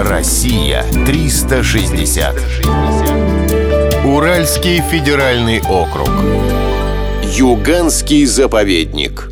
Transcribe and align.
Россия 0.00 0.84
360. 1.06 2.36
Уральский 4.04 4.80
федеральный 4.80 5.60
округ. 5.60 6.08
Юганский 7.24 8.24
заповедник. 8.24 9.28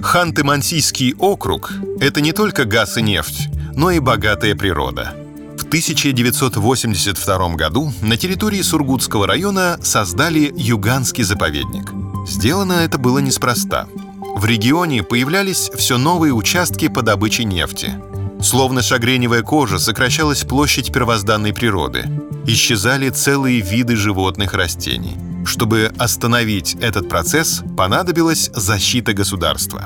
Ханты-Мансийский 0.00 1.16
округ– 1.18 1.72
это 2.00 2.20
не 2.20 2.30
только 2.30 2.66
газ 2.66 2.98
и 2.98 3.02
нефть, 3.02 3.48
но 3.74 3.90
и 3.90 3.98
богатая 3.98 4.54
природа. 4.54 5.12
В 5.58 5.64
1982 5.64 7.48
году 7.56 7.92
на 8.00 8.16
территории 8.16 8.62
Сургутского 8.62 9.26
района 9.26 9.76
создали 9.82 10.52
Юганский 10.54 11.24
заповедник. 11.24 11.90
Сделано 12.28 12.74
это 12.74 12.96
было 12.96 13.18
неспроста. 13.18 13.88
В 14.36 14.44
регионе 14.44 15.02
появлялись 15.02 15.68
все 15.74 15.98
новые 15.98 16.32
участки 16.32 16.86
по 16.86 17.02
добыче 17.02 17.42
нефти– 17.42 18.00
Словно 18.42 18.82
шагреневая 18.82 19.42
кожа, 19.42 19.78
сокращалась 19.78 20.42
площадь 20.42 20.92
первозданной 20.92 21.54
природы. 21.54 22.04
Исчезали 22.46 23.08
целые 23.08 23.60
виды 23.60 23.94
животных 23.94 24.54
растений. 24.54 25.16
Чтобы 25.46 25.92
остановить 25.96 26.74
этот 26.80 27.08
процесс, 27.08 27.62
понадобилась 27.76 28.50
защита 28.52 29.12
государства. 29.12 29.84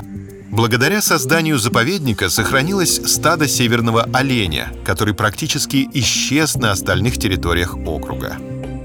Благодаря 0.49 1.01
созданию 1.01 1.59
заповедника 1.59 2.29
сохранилось 2.29 2.99
стадо 3.05 3.47
северного 3.47 4.07
оленя, 4.11 4.73
который 4.83 5.13
практически 5.13 5.87
исчез 5.93 6.55
на 6.55 6.71
остальных 6.71 7.19
территориях 7.19 7.75
округа. 7.77 8.37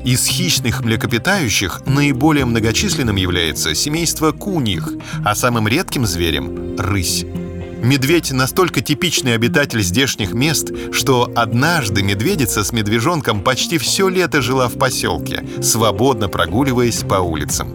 Из 0.04 0.26
хищных 0.26 0.84
млекопитающих 0.84 1.82
наиболее 1.86 2.44
многочисленным 2.44 3.16
является 3.16 3.74
семейство 3.74 4.32
куньих, 4.32 4.88
а 5.24 5.34
самым 5.34 5.66
редким 5.66 6.04
зверем— 6.04 6.76
рысь. 6.78 7.24
Медведь 7.82 8.30
настолько 8.30 8.80
типичный 8.80 9.34
обитатель 9.34 9.82
здешних 9.82 10.34
мест, 10.34 10.70
что 10.92 11.32
однажды 11.34 12.04
медведица 12.04 12.62
с 12.62 12.72
медвежонком 12.72 13.42
почти 13.42 13.76
все 13.76 14.08
лето 14.08 14.40
жила 14.40 14.68
в 14.68 14.78
поселке, 14.78 15.44
свободно 15.60 16.28
прогуливаясь 16.28 17.02
по 17.02 17.16
улицам. 17.16 17.74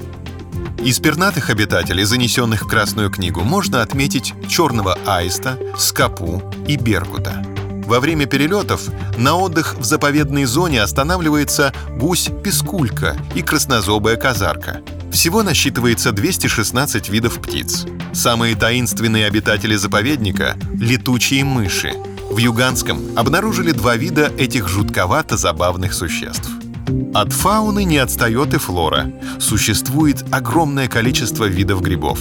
Из 0.81 0.99
пернатых 0.99 1.49
обитателей, 1.49 2.05
занесенных 2.05 2.63
в 2.63 2.67
Красную 2.69 3.09
книгу, 3.09 3.41
можно 3.41 3.81
отметить 3.81 4.33
черного 4.47 4.97
аиста, 5.05 5.59
скопу 5.77 6.41
и 6.69 6.77
беркута. 6.77 7.45
Во 7.85 7.99
время 7.99 8.27
перелетов 8.27 8.87
на 9.17 9.35
отдых 9.35 9.75
в 9.77 9.83
заповедной 9.83 10.45
зоне 10.45 10.83
останавливается 10.83 11.73
гусь-пескулька 11.99 13.17
и 13.35 13.41
краснозобая 13.41 14.15
казарка– 14.15 14.79
всего 15.17 15.41
насчитывается 15.41 16.11
216 16.11 17.09
видов 17.09 17.41
птиц. 17.41 17.85
Самые 18.17 18.55
таинственные 18.55 19.27
обитатели 19.27 19.75
заповедника— 19.75 20.57
летучие 20.79 21.43
мыши. 21.45 21.93
В 22.31 22.39
Юганском 22.39 22.99
обнаружили 23.15 23.71
два 23.71 23.95
вида 23.95 24.31
этих 24.39 24.67
жутковато 24.67 25.37
забавных 25.37 25.93
существ. 25.93 26.49
От 27.13 27.31
фауны 27.31 27.83
не 27.83 27.99
отстает 27.99 28.55
и 28.55 28.57
флора. 28.57 29.13
Существует 29.39 30.25
огромное 30.31 30.87
количество 30.87 31.45
видов 31.45 31.83
грибов. 31.83 32.19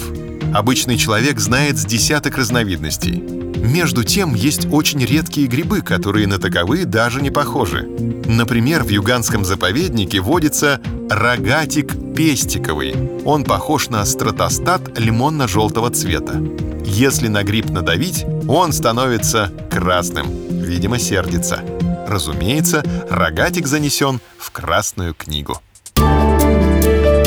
Обычный 0.53 0.97
человек 0.97 1.39
знает 1.39 1.77
с 1.77 1.85
десяток 1.85 2.37
разновидностей. 2.37 3.21
Между 3.57 4.03
тем, 4.03 4.33
есть 4.33 4.67
очень 4.71 5.03
редкие 5.03 5.47
грибы, 5.47 5.81
которые 5.81 6.27
на 6.27 6.39
таковые 6.39 6.85
даже 6.85 7.21
не 7.21 7.31
похожи. 7.31 7.87
Например, 8.25 8.83
в 8.83 8.89
юганском 8.89 9.43
заповеднике 9.43 10.19
водится 10.19 10.79
рогатик 11.09 11.93
пестиковый. 12.15 12.95
Он 13.25 13.43
похож 13.43 13.89
на 13.89 14.05
стратостат 14.05 14.97
лимонно-желтого 14.97 15.89
цвета. 15.91 16.41
Если 16.85 17.27
на 17.27 17.43
гриб 17.43 17.69
надавить, 17.69 18.25
он 18.47 18.71
становится 18.71 19.51
красным. 19.69 20.27
Видимо, 20.49 20.97
сердится. 20.97 21.61
Разумеется, 22.07 22.83
рогатик 23.09 23.67
занесен 23.67 24.21
в 24.37 24.51
Красную 24.51 25.13
книгу. 25.13 25.61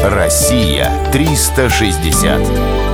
Россия 0.02 0.90
360. 1.12 2.89